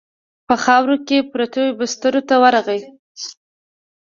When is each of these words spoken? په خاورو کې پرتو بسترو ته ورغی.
په 0.47 0.55
خاورو 0.63 0.95
کې 1.07 1.27
پرتو 1.31 1.61
بسترو 1.79 2.21
ته 2.29 2.35
ورغی. 2.43 2.81